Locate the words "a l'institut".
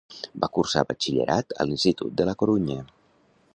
1.65-2.17